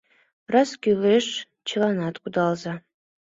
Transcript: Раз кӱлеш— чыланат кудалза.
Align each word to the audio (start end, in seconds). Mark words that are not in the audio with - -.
Раз 0.53 0.69
кӱлеш— 0.83 1.27
чыланат 1.67 2.15
кудалза. 2.21 2.73